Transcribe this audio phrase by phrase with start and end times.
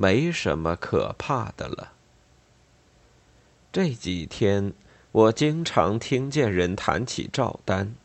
[0.00, 1.90] 没什么可怕的了。
[3.72, 4.72] 这几天，
[5.10, 7.96] 我经常听见人谈起赵丹，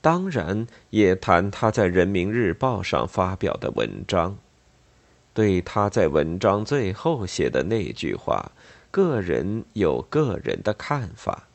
[0.00, 4.38] 当然也谈他在《人民日报》上发表的文章。
[5.34, 8.52] 对他在文章最后写的那句话，
[8.90, 11.48] 个人有个人的看法。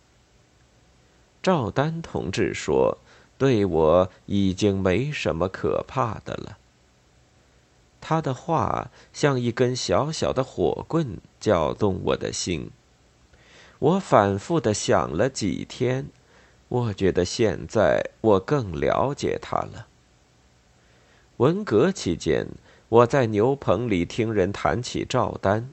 [1.41, 2.99] 赵丹同志说
[3.39, 6.59] ：“对我已经没什么可怕的了。”
[8.07, 12.69] 他的话像一根小小的火棍，搅动我的心。
[13.79, 16.09] 我反复的想了几天，
[16.67, 19.87] 我觉得现在我更了解他了。
[21.37, 22.47] 文革期间。
[22.87, 25.69] 我在牛棚里听人谈起赵丹，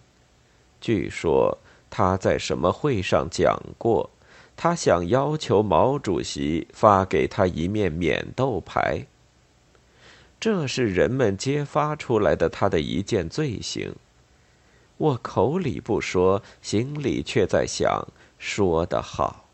[0.80, 1.58] 据说
[1.90, 4.08] 他在什么会上讲过，
[4.56, 9.06] 他想要求毛主席发给他一面免斗牌。
[10.42, 13.94] 这是人们揭发出来的他的一件罪行。
[14.96, 18.08] 我口里不说，心里却在想：
[18.40, 19.44] 说得好。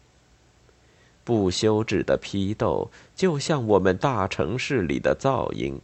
[1.24, 5.78] 不休止的批斗，就像我们大城市里的噪音。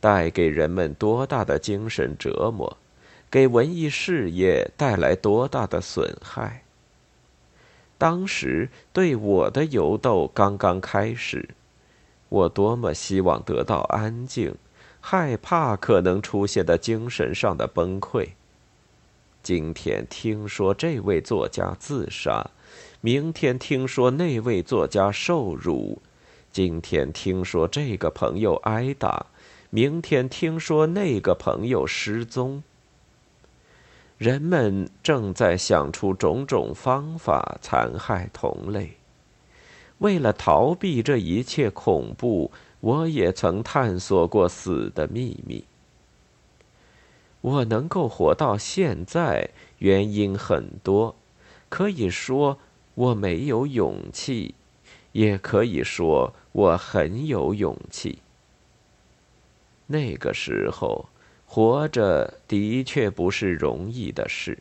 [0.00, 2.78] 带给人们多大的精神折磨，
[3.30, 6.62] 给文艺事业带来多大的损害。
[7.98, 11.50] 当时对我的游斗刚刚开始，
[12.28, 14.54] 我多么希望得到安静，
[15.00, 18.28] 害怕可能出现的精神上的崩溃。
[19.42, 22.50] 今天听说这位作家自杀，
[23.00, 26.02] 明天听说那位作家受辱，
[26.52, 29.26] 今天听说这个朋友挨打。
[29.70, 32.62] 明天听说那个朋友失踪，
[34.18, 38.97] 人们正在想出种种方法残害同类。
[39.98, 45.64] 为了逃避这一切恐怖，我也曾探索过死的秘密。
[47.40, 51.14] 我能够活到现在，原因很多，
[51.68, 52.58] 可以说
[52.94, 54.54] 我没有勇气，
[55.12, 58.18] 也可以说我很有勇气。
[59.86, 61.08] 那个时候，
[61.46, 64.58] 活着的确不是容易的事。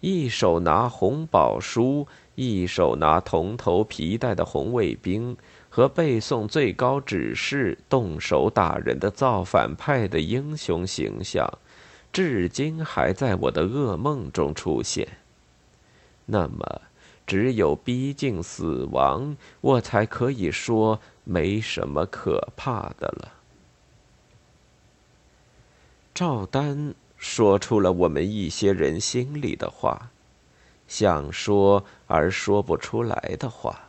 [0.00, 5.36] 一手拿红宝书，一手拿铜头皮带的红卫兵
[5.68, 11.46] 和背诵最高指示、动手打人的造反派的英雄形象，
[12.12, 15.06] 至今还在我的噩梦中出现。
[16.24, 16.80] 那么，
[17.26, 23.32] 只有逼近死亡，我才可以说没什么可怕的了。
[26.14, 30.10] 赵丹说出了我们一些人心里的话，
[30.88, 33.88] 想说而说不出来的话。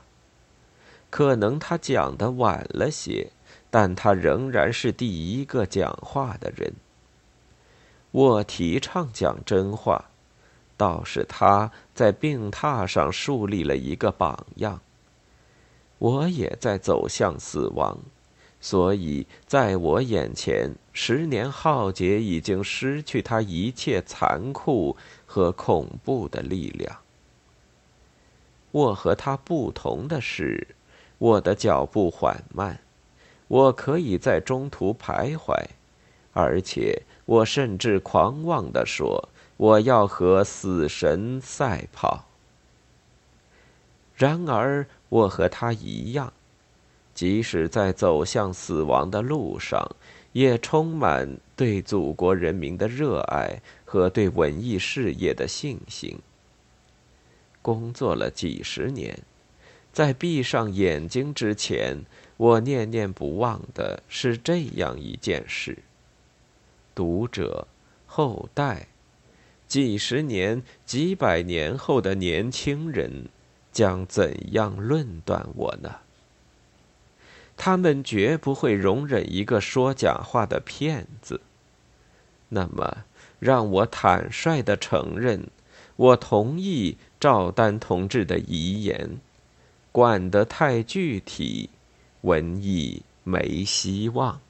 [1.10, 3.32] 可能他讲的晚了些，
[3.70, 6.74] 但他仍然是第一个讲话的人。
[8.12, 10.10] 我提倡讲真话，
[10.76, 14.82] 倒是他在病榻上树立了一个榜样。
[16.00, 17.98] 我也在走向死亡。
[18.64, 24.96] 所以，在我眼前，十年浩劫已经失去它一切残酷
[25.26, 27.00] 和恐怖的力量。
[28.70, 30.68] 我和他不同的是，
[31.18, 32.80] 我的脚步缓慢，
[33.48, 35.56] 我可以在中途徘徊，
[36.32, 39.28] 而且我甚至狂妄地说，
[39.58, 42.26] 我要和死神赛跑。
[44.16, 46.32] 然而，我和他一样。
[47.22, 49.96] 即使在走向死亡的路上，
[50.32, 56.18] 也充满对祖国人民的热爱和对文艺事业的信心。
[57.62, 59.20] 工作了几十年，
[59.94, 62.00] 在闭上眼睛之前，
[62.38, 65.78] 我念念不忘的是这样一件事：
[66.96, 67.68] 读者、
[68.08, 68.88] 后代，
[69.68, 73.28] 几十年、几百年后的年轻人，
[73.72, 75.98] 将怎样论断我呢？
[77.64, 81.42] 他们绝不会容忍一个说假话的骗子。
[82.50, 83.06] 那么，
[83.38, 85.46] 让我坦率的承认，
[85.96, 89.20] 我同意赵丹同志的遗言：
[89.92, 91.70] 管得太具体，
[92.22, 94.42] 文艺没希望。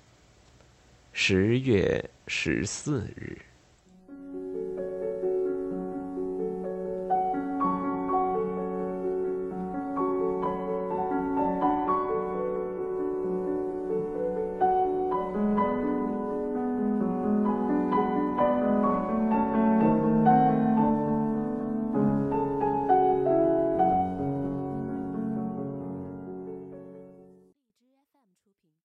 [1.12, 3.40] 十月十四日。